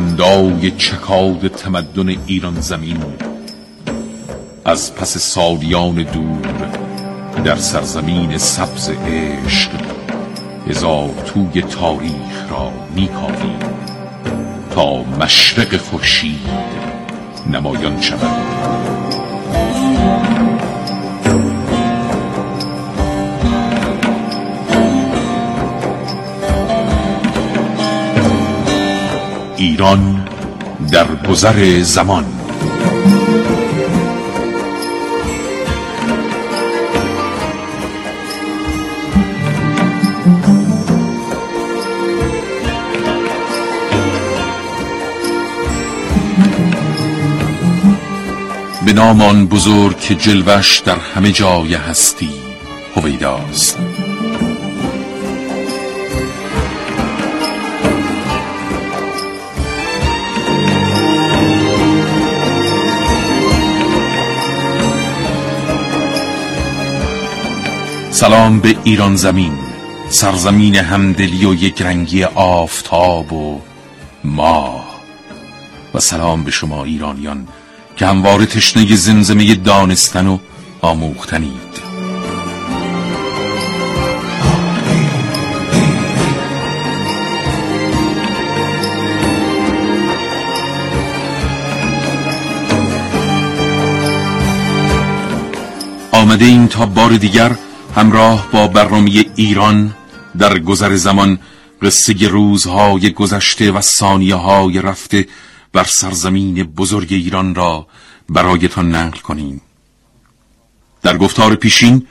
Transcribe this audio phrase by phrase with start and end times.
[0.00, 3.02] بلندای چکاد تمدن ایران زمین.
[4.64, 6.68] از پس سالیان دور
[7.44, 9.70] در سرزمین سبز عشق
[10.68, 13.58] هزار توی تاریخ را میکاویم
[14.74, 16.48] تا مشرق خورشید
[17.50, 19.19] نمایان شود.
[29.60, 30.28] ایران
[30.92, 32.24] در گذر زمان.
[48.84, 52.30] به نامان بزرگ که جلوش در همه جای هستی
[52.96, 53.78] هویداست.
[68.20, 69.52] سلام به ایران زمین
[70.08, 73.60] سرزمین همدلی و یک رنگی آفتاب و
[74.24, 74.84] ما
[75.94, 77.48] و سلام به شما ایرانیان
[77.96, 80.38] که همواره تشنه زمزمه دانستن و
[80.80, 81.80] آموختنید.
[96.12, 97.56] آمده این تا بار دیگر
[97.96, 99.94] همراه با برنامه ایران
[100.38, 101.38] در گذر زمان
[101.82, 105.28] قصه روزهای گذشته و ثانیه های رفته
[105.72, 107.86] بر سرزمین بزرگ ایران را
[108.28, 109.60] برایتان نقل کنیم.
[111.02, 112.06] در گفتار پیشین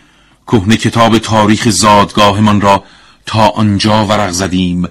[0.47, 2.83] کهنه کتاب تاریخ زادگاهمان را
[3.25, 4.87] تا آنجا ورق زدیم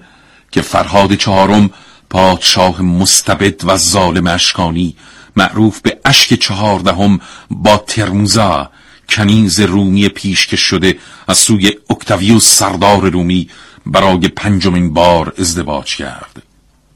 [0.50, 1.70] که فرهاد چهارم
[2.10, 4.96] پادشاه مستبد و ظالم اشکانی
[5.36, 7.20] معروف به اشک چهاردهم
[7.50, 8.70] با ترموزا
[9.08, 10.98] کنیز رومی پیشکش شده
[11.28, 13.50] از سوی اکتاویوس سردار رومی
[13.86, 16.42] برای پنجمین بار ازدواج کرد.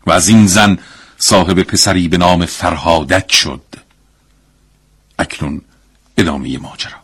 [0.07, 0.79] و از این زن
[1.19, 3.63] صاحب پسری به نام فرهادک شد.
[5.19, 5.61] اکنون
[6.19, 7.03] ادامه ماجرا.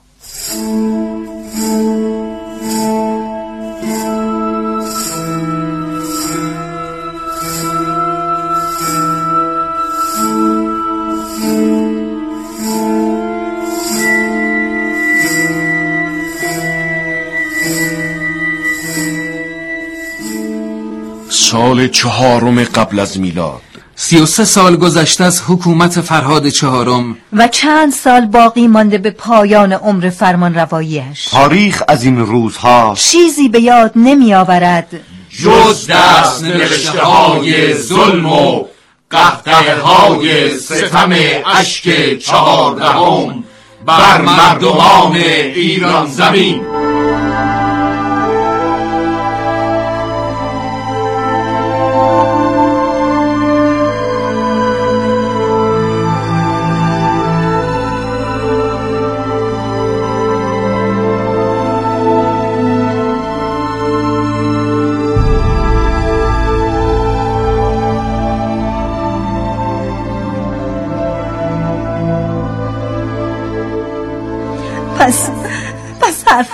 [21.78, 23.60] سال چهارم قبل از میلاد.
[23.94, 27.16] سی و سه سال گذشته از حکومت فرهاد چهارم.
[27.32, 31.24] و چند سال باقی مانده به پایان عمر فرمان رواییش.
[31.24, 35.00] تاریخ از این روزها چیزی به یاد نمی آورد
[35.42, 38.64] جز دست نوشته های ظلم و
[39.10, 41.12] قهقه های ستم
[41.54, 43.44] اشک چهاردهم
[43.86, 45.16] بر مردمان
[45.54, 46.60] ایران زمین.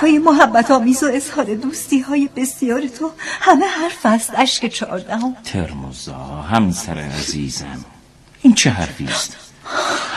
[0.04, 3.10] حرفای محبت آمیز و اظهار دوستی های بسیار تو
[3.40, 5.36] همه حرف است اشک چهاردهم.
[5.44, 6.14] ترموزا
[6.52, 7.84] همسر عزیزم.
[8.42, 9.36] این چه حرفی است؟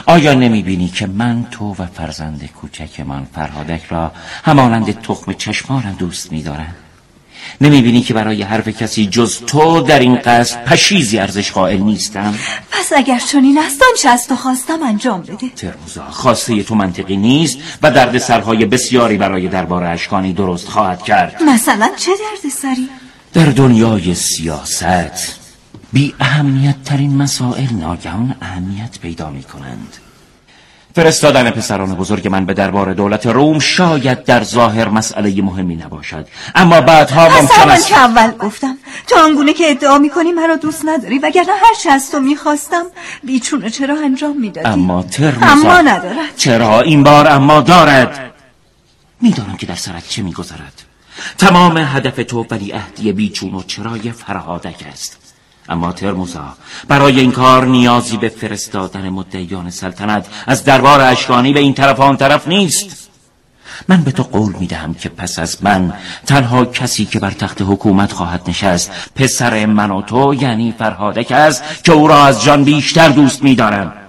[0.05, 4.11] آیا نمی بینی که من تو و فرزند کوچکمان فرهادک را
[4.43, 6.75] همانند تخم چشمانم دوست می دارم
[7.61, 12.35] نمی بینی که برای حرف کسی جز تو در این قصد پشیزی ارزش قائل نیستم؟
[12.71, 17.57] پس اگر چنین است آنچه از تو خواستم انجام بده ترموزا خواسته تو منطقی نیست
[17.83, 21.43] و درد سرهای بسیاری برای دربار اشکانی درست خواهد کرد.
[21.43, 22.89] مثلا چه درد سری؟
[23.33, 25.39] در دنیای سیاست
[25.93, 29.93] بی اهمیت ترین مسائل ناگهان اهمیت پیدا می کنند
[30.97, 36.27] فرستادن پسران بزرگ من به دربار دولت روم شاید در ظاهر مسئله مهمی نباشد.
[36.55, 38.77] اما بعدها ممکن است که اول گفتم؟
[39.07, 42.83] تو آنگونه که ادعا می‌کنی مرا دوست نداری وگرنه هر چه از تو می‌خواستم
[43.23, 46.35] بیچونه چرا انجام می‌دادی؟ اما ترمزا اما ندارد.
[46.37, 48.33] چرا این بار اما دارد؟
[49.21, 50.83] می‌دانم که در سرت چه میگذرد.
[51.37, 55.26] تمام هدف تو ولی عهدی بیچون و چرای فرهادک است.
[55.69, 56.53] اما ترموزا
[56.87, 62.17] برای این کار نیازی به فرستادن مدعیان سلطنت از دربار اشکانی به این طرف آن
[62.17, 63.07] طرف نیست.
[63.87, 65.93] من به تو قول می‌دهم که پس از من
[66.25, 71.63] تنها کسی که بر تخت حکومت خواهد نشست پسر من و تو یعنی فرهادک است
[71.83, 74.06] که او را از جان بیشتر دوست میدارم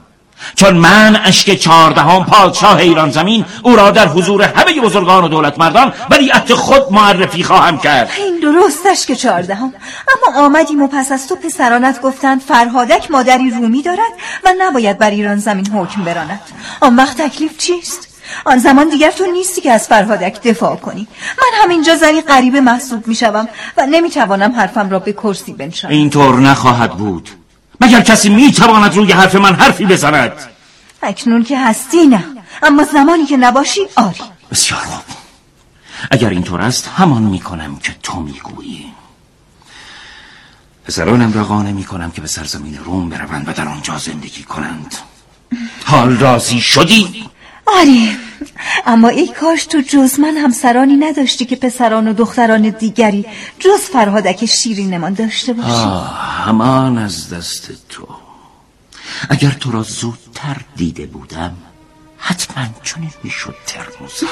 [0.55, 5.59] چون من اشک چهاردهم پادشاه ایران زمین او را در حضور همه بزرگان و دولت
[5.59, 8.11] مردان ولیعت خود معرفی خواهم کرد.
[8.19, 9.75] این درست اشک چهاردهم.
[10.09, 14.13] اما آمدیم و پس از تو پسرانت گفتند فرهادک مادری رومی دارد
[14.45, 16.41] و نباید بر ایران زمین حکم براند.
[16.81, 18.09] آن وقت تکلیف چیست؟
[18.45, 21.09] آن زمان دیگر تو نیستی که از فرهادک دفاع کنی.
[21.39, 25.95] من همینجا زنی غریب محسوب می‌شوم و نمی‌توانم حرفم را به کرسی بنشانم.
[25.95, 27.29] اینطور نخواهد بود.
[27.81, 30.33] مگر کسی می‌تواند روی حرف من حرفی بزند؟
[31.03, 32.25] اکنون که هستی نه.
[32.63, 34.21] اما زمانی که نباشی آری.
[34.51, 35.17] بسیار خوب.
[36.11, 38.93] اگر اینطور است همان می‌کنم که تو می‌گویی.
[40.85, 44.95] پسرانم را قانع می‌کنم که به سرزمین روم بروند و در آنجا زندگی کنند.
[45.85, 47.31] حال راضی شدی؟
[47.77, 48.17] آری
[48.87, 53.27] اما ای کاش تو جز من همسرانی نداشتی که پسران و دختران دیگری
[53.59, 55.87] جز فرهادک شیرینمان داشته باشی.
[56.45, 58.09] همان از دست تو.
[59.31, 61.57] اگر تو را زودتر دیده بودم
[62.19, 64.27] حتما چنین می‌شد ترموزا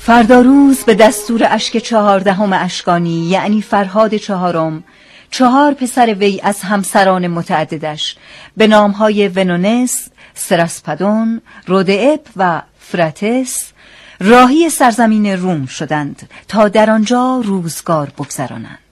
[0.09, 4.85] فردا روز به دستور اشک چهاردهم اشکانی یعنی فرهاد چهارم
[5.31, 8.17] چهار پسر وی از همسران متعددش
[8.57, 13.73] به نامهای ونونس، سرسپدون، رودئب و فراتس
[14.21, 18.88] راهی سرزمین روم شدند تا در آنجا روزگار بگذرانند.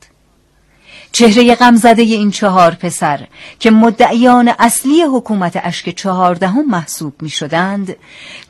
[1.12, 3.26] چهره غمزده این چهار پسر
[3.60, 7.96] که مدعیان اصلی حکومت اشک چهاردهم محسوب می شدند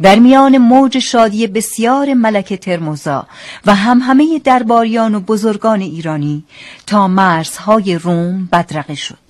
[0.03, 3.27] در میان موج شادی بسیار ملک ترموزا
[3.67, 6.45] و هم همه درباریان و بزرگان ایرانی
[6.87, 9.27] تا مرزهای روم بدرقه شد.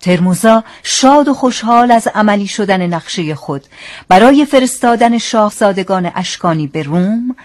[0.00, 3.62] ترموزا شاد و خوشحال از عملی شدن نقشه خود
[4.08, 7.36] برای فرستادن شاهزادگان اشکانی به روم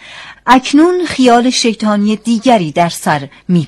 [0.48, 3.68] اکنون خیال شیطانی دیگری در سر می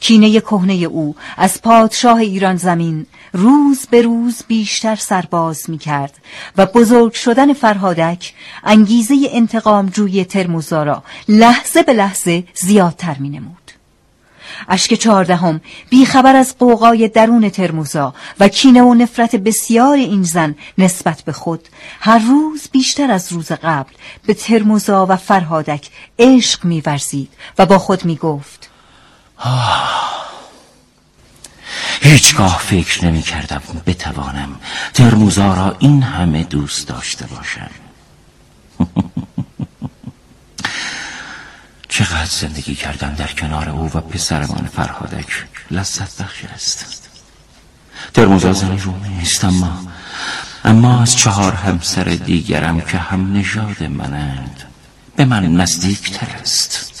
[0.00, 6.18] کینه کهنه او از پادشاه ایران زمین روز به روز بیشتر سرباز می کرد
[6.56, 8.34] و بزرگ شدن فرهادک
[8.64, 13.68] انگیزه انتقام جوی ترموزا را لحظه به لحظه زیادتر می نمود.
[14.68, 15.60] اشک چهاردهم
[15.90, 21.68] بیخبر از قوقای درون ترموزا و کینه و نفرت بسیار این زن نسبت به خود
[22.00, 23.92] هر روز بیشتر از روز قبل
[24.26, 28.16] به ترموزا و فرهادک عشق میورزید و با خود می
[32.00, 34.56] هیچگاه فکر نمی کردم بتوانم
[34.94, 37.70] ترموزا را این همه دوست داشته باشم.
[41.88, 45.44] چقدر زندگی کردم در کنار او و پسرمان فرهادک.
[45.70, 47.08] لذت بخش است.
[48.14, 49.78] ترموزا زنی رومی است اما
[50.64, 54.64] اما از چهار همسر دیگرم که هم نژاد منند
[55.16, 56.92] به من نزدیک تر است.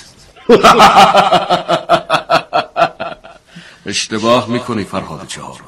[3.88, 5.64] اشتباه می‌کنی فرهاد چهارم.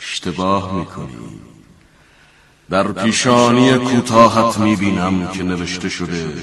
[0.00, 1.16] اشتباه می‌کنی.
[2.70, 6.34] در پیشانی کوتاهت می‌بینم که نوشته شده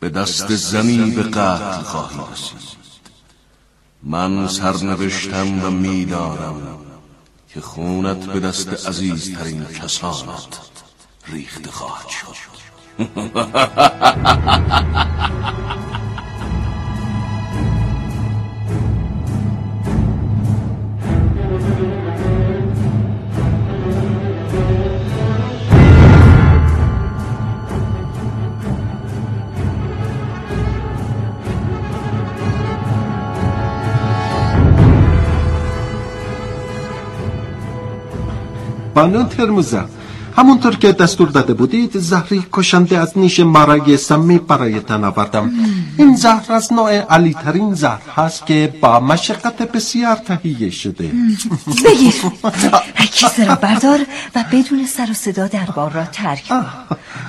[0.00, 2.74] به دست زنی به قتل خواهی رسید.
[4.02, 6.78] من سرنوشتم و می‌دانم
[7.48, 10.60] که خونت به دست عزیزترین کسانت
[11.26, 12.54] ریخته خواهد شد.
[38.94, 39.84] بانو ترموزه.
[40.36, 45.50] همونطور که دستور داده بودید زهری کشنده از نیش مرگ سمی برایتان آوردم.
[45.98, 51.10] این زهر از نوع علی ترین زهر هست که با مشقت بسیار تهیه شده.
[51.84, 52.14] بگیر.
[53.14, 54.00] کیسه را بردار
[54.34, 56.66] و بدون سر و صدا دربار را ترک کن.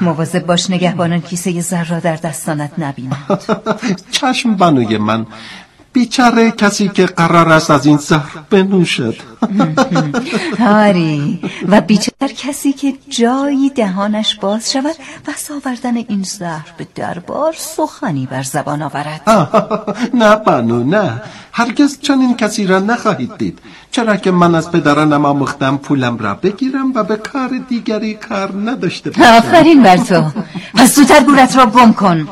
[0.01, 3.41] مواظب باش نگهبانان کیسه زهر را در دستانت نبینند
[4.11, 5.25] چشم بانوی من.
[5.95, 9.15] بیچاره کسی که قرار است از این زهر بنوشد.
[10.59, 14.95] آری و بیچاره کسی که جایی دهانش باز شود
[15.27, 19.21] و آوردن این زهر به دربار سخنی بر زبان آورد.
[20.13, 21.21] نه بانو نه.
[21.51, 23.59] هرگز چنین کسی را نخواهید دید.
[23.95, 29.09] چرا که من از پدرانم آموختم پولم را بگیرم و به کار دیگری کار نداشته
[29.09, 29.21] باشم.
[29.21, 30.31] آفرین بر تو.
[30.73, 32.27] پس زودتر گورت را گم کن.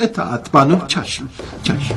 [0.00, 1.28] اطاعت بانو چشم
[1.62, 1.94] چشم.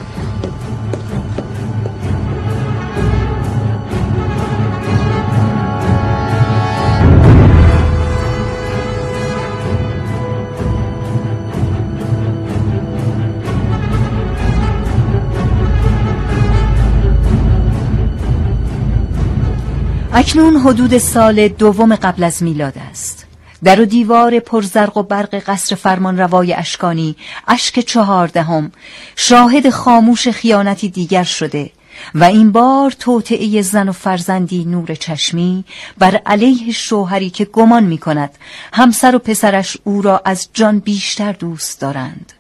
[20.16, 23.26] اکنون حدود سال دوم قبل از میلاد است.
[23.64, 27.16] در و دیوار پرزرق و برق قصر فرمان روای اشکانی
[27.48, 28.72] اشک چهاردهم
[29.16, 31.72] شاهد خاموش خیانتی دیگر شده
[32.16, 35.66] و این بار توطعه زن و فرزندی نور چشمی
[35.98, 38.32] بر علیه شوهری که گمان می کند
[38.74, 42.34] همسر و پسرش او را از جان بیشتر دوست دارند.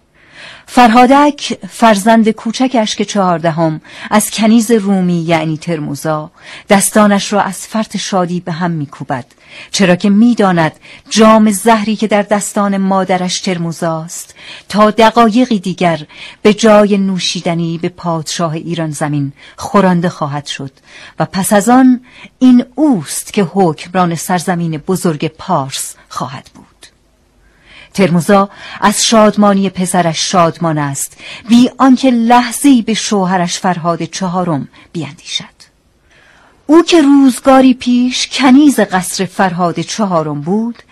[0.65, 6.31] فرهادک فرزند کوچک اشک چهاردهم از کنیز رومی یعنی ترموزا.
[6.69, 9.25] دستانش را از فرط شادی به هم میکوبد
[9.71, 10.71] چرا که می‌داند
[11.09, 14.35] جام زهری که در دستان مادرش ترموزاست.
[14.69, 15.99] تا دقایقی دیگر
[16.41, 20.71] به جای نوشیدنی به پادشاه ایران زمین خورانده خواهد شد
[21.19, 22.01] و پس از آن
[22.39, 26.62] این اوست که حکمران سرزمین بزرگ پارس خواهد بود.
[27.93, 28.49] ترموزا
[28.81, 31.17] از شادمانی پسرش شادمان است.
[31.49, 35.63] بی آنکه لحظه‌ای به شوهرش فرهاد چهارم بیاندیشد
[36.67, 40.83] او که روزگاری پیش کنیز قصر فرهاد چهارم بود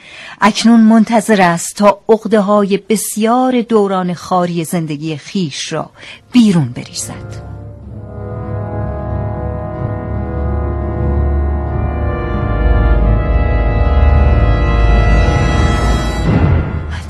[0.41, 5.89] اکنون منتظر است تا عقده های بسیار دوران خاری زندگی خیش را
[6.31, 7.60] بیرون بریزد.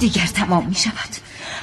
[0.01, 1.09] دیگر تمام می شود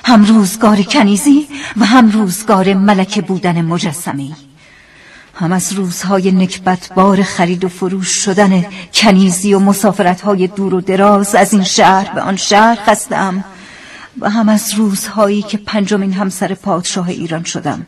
[0.04, 4.30] هم روزگار کنیزی و هم روزگار ملکه بودن مجسمه
[5.35, 8.64] هم از روزهای نکبت بار خرید و فروش شدن
[8.95, 13.45] کنیزی و مسافرت های دور و دراز از این شهر به آن شهر خستم
[14.21, 17.87] و هم از روزهایی که پنجمین همسر پادشاه ایران شدم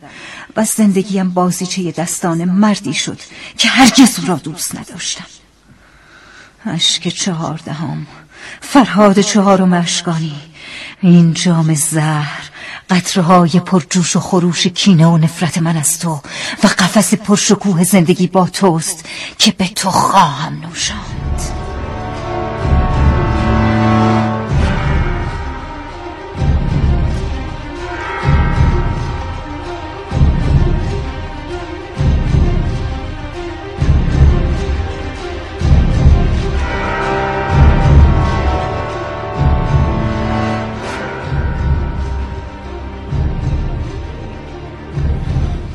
[0.55, 3.19] و زندگیم بازیچه دستان مردی شد
[3.57, 5.25] که هرگز او را دوست نداشتم.
[6.65, 8.07] اشک چهاردهم.
[8.61, 10.35] فرهاد چهارم اشکانی
[11.01, 12.49] این جام زهر
[12.89, 16.21] قطرهای پرجوش و خروش کینه و نفرت من از تو
[16.63, 19.05] و قفس پرشکوه زندگی با توست
[19.37, 21.60] که به تو خواهم نوشاند.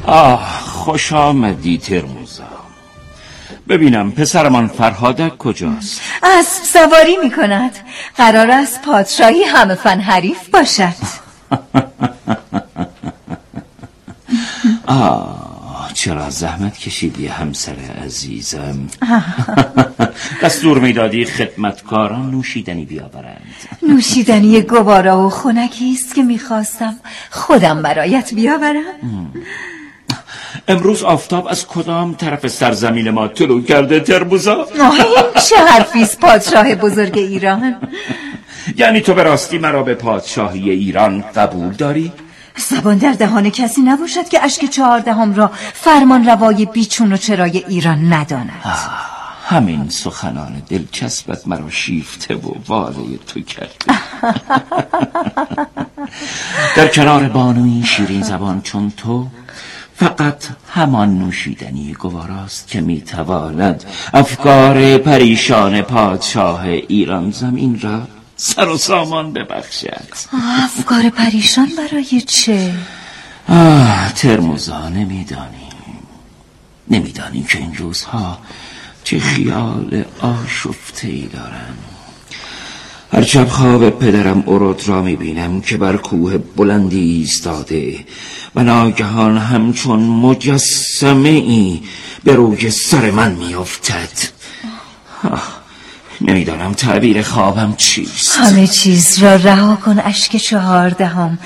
[0.06, 2.44] آه خوش آمدی ترموزا.
[3.68, 7.72] ببینم پسرمان فرهادک کجاست؟ از سواری می کند
[8.16, 10.94] قرار است پادشاهی همه فن حریف باشد.
[14.86, 18.78] آه چرا زحمت کشیدی همسر عزیزم؟
[20.42, 23.54] دستور می‌دادی خدمتکاران نوشیدنی بیاورند.
[23.88, 26.96] نوشیدنی گوارا و خونکی است که می‌خواستم
[27.30, 29.32] خودم برایت بیاورم.
[30.68, 34.66] امروز آفتاب از کدام طرف سرزمین ما طلوع کرده تربوزا؟
[35.48, 37.76] چه حرفیست پادشاه بزرگ ایران؟
[38.76, 42.12] یعنی تو به راستی مرا به پادشاهی ایران قبول داری؟
[42.56, 48.12] زبان در دهان کسی نباشد که اشک چهاردهم را فرمان روای بیچون و چرای ایران
[48.12, 48.64] نداند.
[49.44, 53.72] همین سخنان دلچسبت مرا شیفته و واله تو کرده.
[56.76, 59.26] در کنار بانوی شیرین زبان چون تو
[59.98, 63.84] فقط همان نوشیدنی گواراست که می‌تواند
[64.14, 70.06] افکار پریشان پادشاه ایران زمین را سر و سامان ببخشد.
[70.64, 72.74] افکار پریشان برای چه؟
[73.48, 75.68] آه ترموزا نمیدانی
[76.90, 78.38] نمیدانی که این روزها
[79.04, 81.78] چه خیال آشفته ای دارم
[83.12, 87.98] هر شب خواب پدرم اورود را می‌بینم که بر کوه بلندی ایستاده.
[88.54, 91.80] و ناگهان همچون مجسمه ای
[92.24, 94.08] به روی سر من میافتد.
[96.20, 98.38] نمی‌دانم تعبیر خوابم چیست.
[98.38, 101.38] همه چیز را رها کن اشک چهاردهم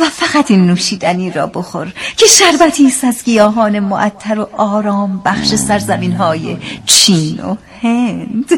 [0.00, 5.54] و فقط این نوشیدنی را بخور که شربتی است از گیاهان معطر و آرام بخش
[5.54, 6.56] سرزمین های
[6.86, 8.50] چین و هند.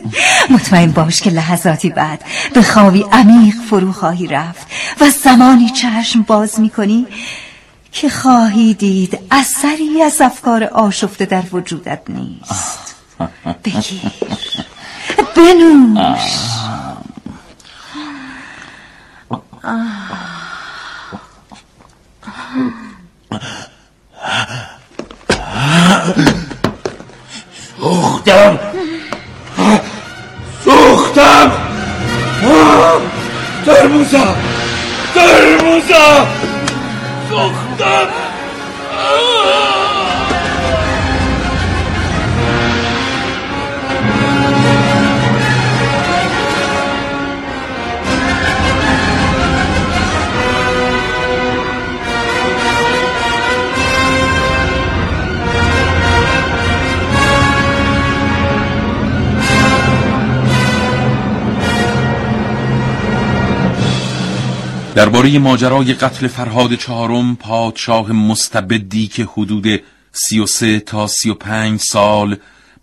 [0.50, 4.66] مطمئن باش که لحظاتی بعد به خوابی عمیق فرو خواهی رفت
[5.00, 7.06] و زمانی چشم باز می کنی
[7.92, 12.94] که خواهی دید اثری از افکار آشفته در وجودت نیست.
[13.64, 14.00] بگیر.
[15.18, 16.22] بنوش
[27.80, 28.58] سوختم
[30.64, 31.50] سوختم
[33.66, 34.36] ترموزا
[35.14, 36.26] ترموزا
[37.30, 38.27] سوختم
[64.98, 69.66] درباره ماجرای قتل فرهاد چهارم پادشاه مستبدی که حدود
[70.12, 72.36] سی و سه تا سی و پنج سال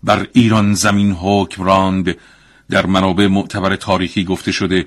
[0.04, 2.16] بر ایران زمین حکم راند
[2.70, 4.86] در منابع معتبر تاریخی گفته شده.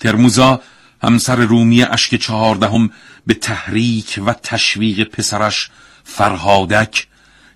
[0.00, 0.60] ترموزا
[1.02, 2.90] همسر رومی اشک چهاردهم
[3.26, 5.70] به تحریک و تشویق پسرش
[6.04, 7.06] فرهادک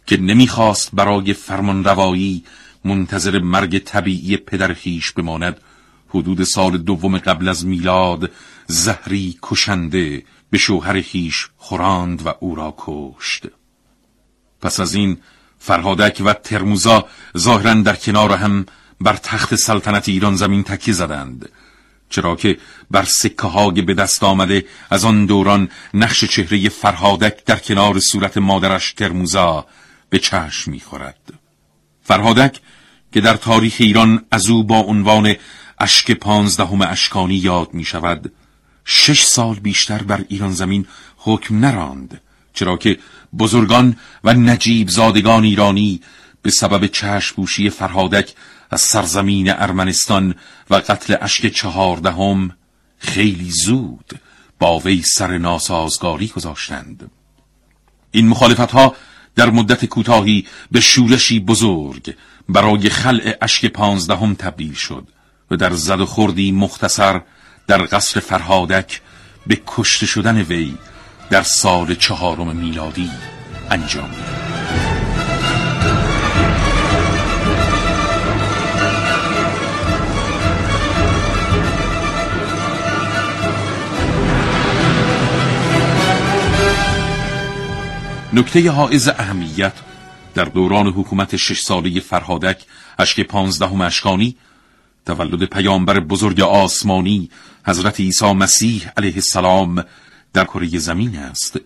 [0.07, 2.45] که نمی‌خواست برای فرمان روایی
[2.85, 5.57] منتظر مرگ طبیعی پدر خیش بماند.
[6.15, 8.31] حدود سال دوم قبل از میلاد
[8.71, 13.47] زهری کشنده به شوهر خیش خوراند و او را کشت.
[14.63, 15.19] پس از این
[15.59, 17.09] فرهادک و ترموزا
[17.39, 18.67] ظاهرا در کنار هم
[19.01, 21.49] بر تخت سلطنت ایران زمین تکی زدند
[22.11, 22.59] چرا که
[22.91, 28.39] بر سکه های به دست آمده از آن دوران نقش چهره فرهادک در کنار صورت
[28.39, 29.67] مادرش ترموزا
[30.11, 31.33] به چشم می‌خورد.
[32.03, 32.61] فرهادک
[33.13, 35.35] که در تاریخ ایران از او با عنوان
[35.79, 38.33] اشک پانزدهم اشکانی یاد می شود
[38.85, 42.21] شش سال بیشتر بر ایران زمین حکم نراند
[42.53, 42.99] چرا که
[43.39, 46.01] بزرگان و نجیب زادگان ایرانی
[46.43, 48.35] به سبب چشپوشی فرهادک
[48.71, 50.35] از سرزمین ارمنستان
[50.71, 52.57] و قتل اشک چهاردهم
[52.99, 54.21] خیلی زود
[54.59, 57.11] با وی سر ناسازگاری گذاشتند.
[58.11, 58.97] این مخالفت ها
[59.37, 62.15] در مدت کوتاهی به شورشی بزرگ
[62.49, 65.09] برای خلع اشک پانزدهم تبدیل شد
[65.51, 67.21] و در زد و خوردی مختصر
[67.67, 69.01] در قصر فرهادک
[69.47, 70.75] به کشته شدن وی
[71.31, 73.11] در سال چهارم میلادی
[73.71, 74.11] انجام
[88.33, 89.73] نکته حائز اهمیت
[90.35, 92.65] در دوران حکومت شش ساله فرهادک
[92.99, 94.37] اشک پانزدهم اشکانی
[95.07, 97.31] تولد پیامبر بزرگ آسمانی
[97.67, 99.85] حضرت عیسی مسیح علیه السلام
[100.33, 101.61] در کره زمین است.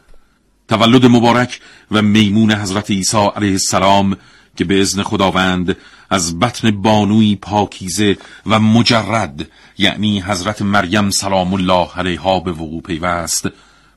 [0.68, 4.16] تولد مبارک و میمون حضرت عیسی علیه السلام
[4.56, 5.76] که به ازن خداوند
[6.10, 8.16] از بطن بانوی پاکیزه
[8.46, 13.48] و مجرد یعنی حضرت مریم سلام الله علیها به وقوع پیوست.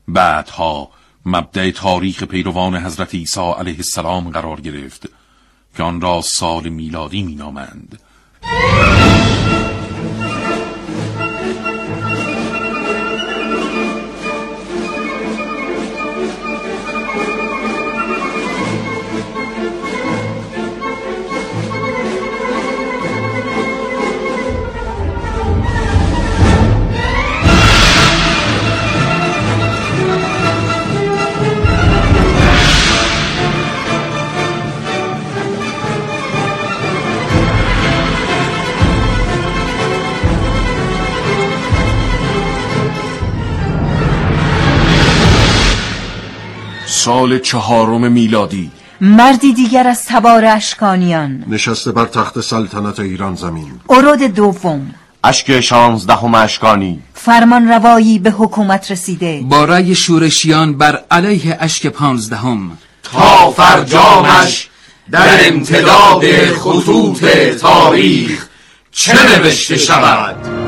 [0.08, 0.90] بعدها
[1.26, 5.08] مبدع تاریخ پیروان حضرت عیسی علیه السلام قرار گرفت
[5.76, 7.98] که آن را سال میلادی مینامند.
[47.08, 48.70] سال چهارم میلادی.
[49.00, 51.44] مردی دیگر از تبار اشکانیان.
[51.48, 53.72] نشسته بر تخت سلطنت ایران زمین.
[53.90, 54.94] ارود دوم.
[55.24, 57.02] اشک شانزدهم اشکانی.
[57.14, 59.40] فرمان روایی به حکومت رسیده.
[59.42, 62.78] با رأی شورشیان بر علیه اشک پانزدهم.
[63.02, 64.68] تا فرجامش
[65.10, 67.24] در امتداد خطوط
[67.60, 68.46] تاریخ
[68.92, 70.67] چه نوشته شود؟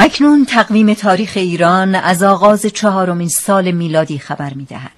[0.00, 4.90] اکنون تقویم تاریخ ایران از آغاز چهارمین سال میلادی خبر می دهد.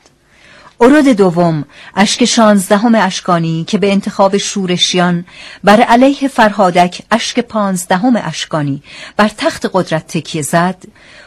[0.81, 1.65] ارود دوم
[1.97, 5.25] اشک شانزدهم اشکانی که به انتخاب شورشیان
[5.65, 8.83] بر علیه فرهادک اشک پانزدهم اشکانی
[9.17, 10.77] بر تخت قدرت تکیه زد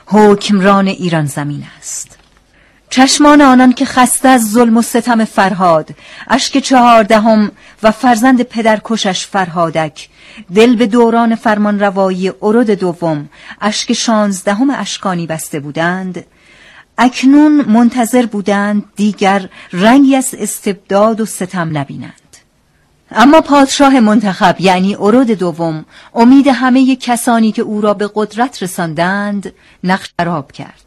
[0.05, 2.17] حکمران ایران زمین است
[2.89, 5.89] چشمان آنان که خسته از ظلم و ستم فرهاد
[6.27, 7.51] اشک چهاردهم
[7.83, 10.09] و فرزند پدرکشش فرهادک
[10.55, 13.29] دل به دوران فرمان روایی ارود دوم
[13.61, 16.25] اشک شانزدهم اشکانی بسته بودند.
[16.97, 22.13] اکنون منتظر بودند دیگر رنگی از استبداد و ستم نبینند.
[23.11, 29.53] اما پادشاه منتخب یعنی ارود دوم امید همه کسانی که او را به قدرت رساندند
[29.83, 30.82] نقش خراب کرد.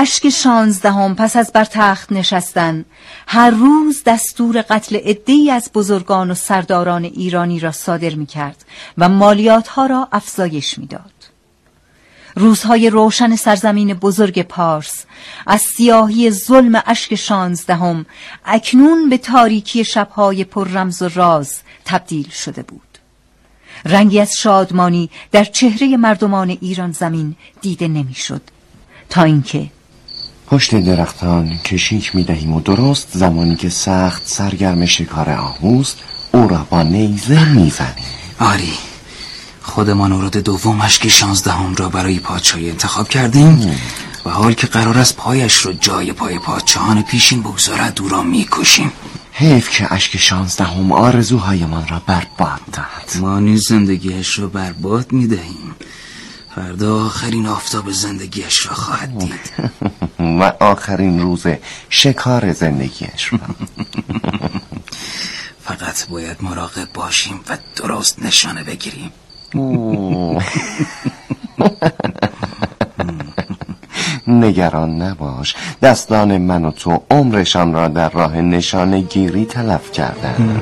[0.00, 2.84] اشک شانزدهم پس از بر تخت نشستن
[3.26, 8.64] هر روز دستور قتل عدهای از بزرگان و سرداران ایرانی را صادر می کرد
[8.98, 11.12] و مالیات ها را افزایش می داد.
[12.36, 15.04] روزهای روشن سرزمین بزرگ پارس
[15.46, 18.06] از سیاهی ظلم اشک شانزدهم
[18.44, 22.98] اکنون به تاریکی شبهای پر رمز و راز تبدیل شده بود
[23.84, 28.42] رنگی از شادمانی در چهره مردمان ایران زمین دیده نمی‌شد
[29.10, 29.70] تا اینکه
[30.50, 35.96] پشت درختان کشیک می دهیم و درست زمانی که سخت سرگرم شکار آهوست
[36.32, 38.04] او را با نیزه می زنیم
[38.40, 38.72] آری
[39.62, 43.76] خودمان ورود دوم اشک شانزدهم را برای پادشاهی انتخاب کردیم
[44.24, 48.92] و حال که قرار است پایش رو جای پای پادشاهان پیشین بگذارد او را می‌کشیم.
[49.32, 53.20] حیف که اشک شانزدهم آرزوهایمان را برباد دهد.
[53.20, 55.74] ما نیز زندگیش را برباد می‌دهیم.
[56.58, 59.52] فردا آخرین آفتاب زندگیش را خواهد دید.
[60.40, 61.46] و آخرین روز
[61.88, 63.38] شکار زندگیش را.
[65.66, 69.12] فقط باید مراقب باشیم و درست نشانه بگیریم.
[74.26, 75.54] نگران نباش.
[75.82, 80.60] دستان من و تو عمرشان را در راه نشانه گیری تلف کردن.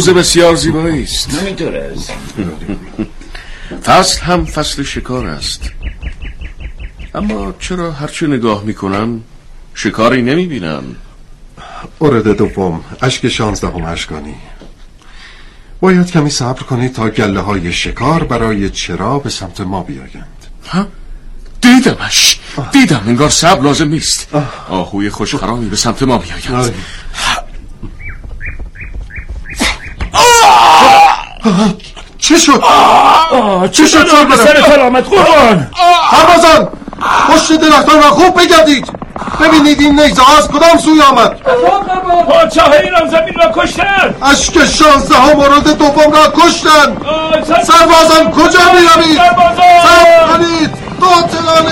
[0.00, 1.34] روز بسیار زیبایی است.
[1.34, 2.12] همینطور است
[3.84, 5.70] فصل هم فصل شکار است.
[7.14, 9.20] اما چرا هرچه نگاه می‌کنم
[9.74, 10.84] شکاری نمی‌بینم؟
[12.00, 14.34] ارد دوم اشک شانزدهم اشکانی.
[15.80, 20.46] باید کمی صبر کنید تا گله های شکار برای چرا به سمت ما بیایند.
[20.68, 20.86] ها؟
[21.60, 22.40] دیدمش.
[22.72, 24.28] دیدم انگار سب لازم نیست.
[24.68, 26.74] آهوی خوشخرامی به سمت ما بیایند.
[32.18, 32.64] چه شد؟
[33.72, 35.70] چه شد؟ چه به سر کار آمد قربان
[36.10, 36.68] سربازان
[37.28, 38.88] پشت درختان را خوب بگردید.
[39.40, 41.36] ببینید این نیزه ها از کدام سوی آمد.
[42.28, 44.14] پادشاه ایران زمین را کشتن.
[44.22, 46.96] اشک شانزده ها مورد دوم را کشتن.
[47.46, 49.20] سربازان کجا می‌روید؟
[49.82, 50.70] صبر کنید.
[51.00, 51.66] قاتلان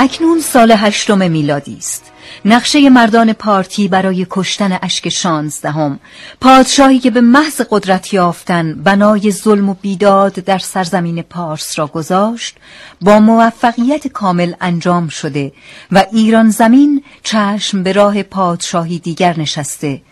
[0.00, 2.07] اکنون سال هشتم میلادی است.
[2.44, 6.00] نقشه مردان پارتی برای کشتن اشک شانزدهم.
[6.40, 12.56] پادشاهی که به محض قدرت یافتن بنای ظلم و بیداد در سرزمین پارس را گذاشت
[13.00, 15.52] با موفقیت کامل انجام شده
[15.92, 20.02] و ایران زمین چشم به راه پادشاهی دیگر نشسته.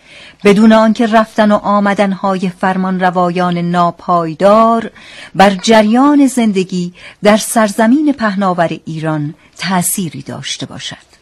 [0.44, 4.90] بدون آنکه رفتن و آمدنهای فرمان روایان ناپایدار
[5.34, 11.15] بر جریان زندگی در سرزمین پهناور ایران تأثیری داشته باشد.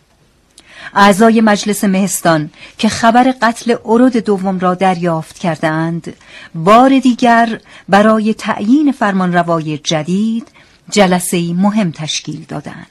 [0.94, 6.16] اعضای مجلس مهستان که خبر قتل ارود دوم را دریافت کردند
[6.55, 10.49] بار دیگر برای تعیین فرمانروای جدید
[10.90, 12.87] جلسه مهم تشکیل دادند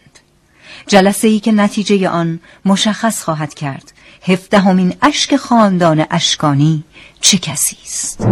[0.88, 3.94] جلسه ای که نتیجه آن مشخص خواهد کرد
[4.28, 6.84] هفدهمین اشک خاندان اشکانی
[7.22, 8.28] چه کسی است.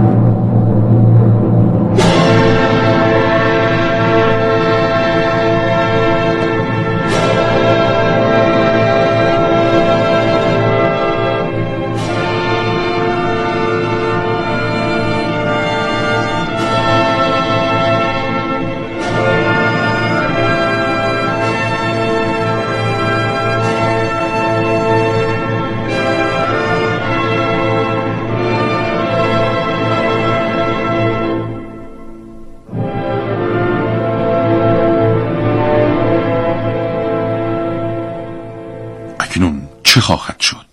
[39.92, 40.66] چه خواهد شد؟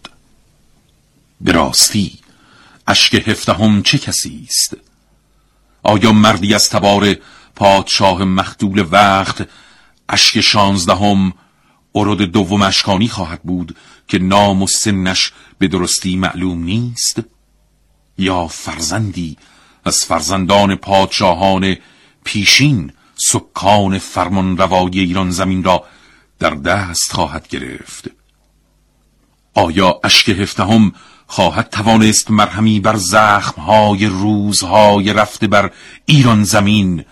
[1.41, 2.19] به راستی
[2.87, 4.77] اشک هفدهم چه کسی است؟
[5.83, 7.17] آیا مردی از تبار
[7.57, 9.49] پادشاه مخدول وقت
[10.09, 11.33] اشک شانزدهم
[11.95, 13.77] ارد دوم اشکانی خواهد بود
[14.09, 17.23] که نام و سنش به درستی معلوم نیست؟
[18.19, 19.37] یا فرزندی
[19.85, 21.77] از فرزندان پادشاهان
[22.25, 25.85] پیشین سکان فرمان روای ایران زمین را
[26.39, 28.18] در دست خواهد گرفت؟
[29.59, 30.93] آیا اشک هفدهم
[31.27, 35.71] خواهد توانست مرهمی بر زخمهای روزهای رفته بر
[36.07, 37.05] ایران زمین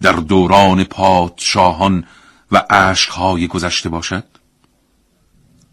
[0.00, 2.04] در دوران پادشاهان
[2.52, 4.24] و عشقهای گذشته باشد؟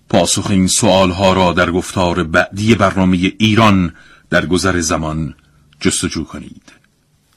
[0.10, 3.94] پاسخ این سوالها را در گفتار بعدی برنامه ایران
[4.30, 5.36] در گذر زمان
[5.80, 6.64] جستجو کنید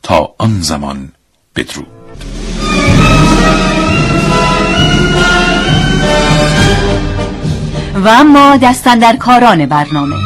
[0.02, 1.12] تا آن زمان
[1.56, 1.86] بدرود
[8.04, 8.58] و
[9.00, 10.16] در کاران برنامه.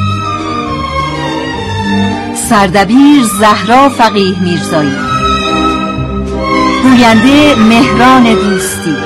[2.49, 4.97] سردبیر زهرا فقیه میرزایی.
[6.83, 8.97] گوینده مهران دوستی.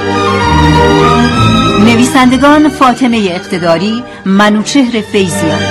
[1.85, 5.63] نویسندگان فاطمه اقتداری منوچهر فیزیان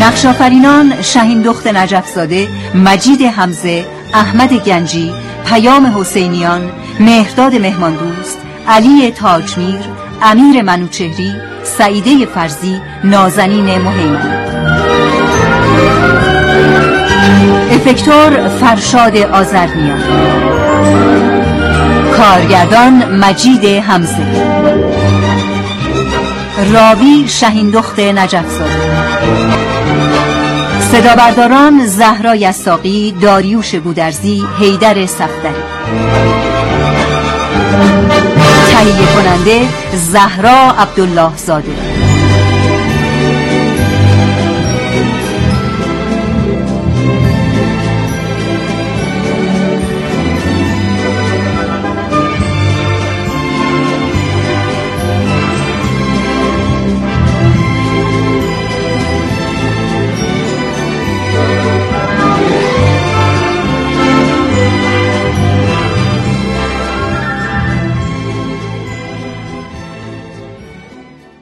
[0.00, 5.12] نقشافرینان شهین دخت نجفزاده مجید حمزه احمد گنجی
[5.46, 6.70] پیام حسینیان
[7.00, 14.18] مهرداد مهمان دوست علی تاجمیر امیر منوچهری سعیده فرزی نازنین مهمی
[17.70, 20.02] افکتور فرشاد آزرمیان
[22.16, 24.26] کارگردان مجید حمزه.
[26.72, 28.86] راوی شهین دخت نجفزاده
[30.80, 35.62] صدا برداران زهرا یساقی داریوش گودرزی حیدر صفدری.
[38.70, 42.05] تهیه کننده زهرا عبدالله زاده